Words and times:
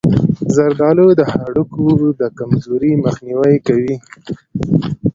زردآلو 0.55 1.07
د 1.19 1.21
هډوکو 1.31 1.85
د 2.19 2.21
کمزورۍ 2.37 2.93
مخنیوی 3.05 3.55
کوي. 3.67 3.95